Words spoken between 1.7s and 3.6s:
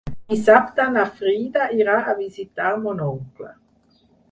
irà a visitar mon oncle.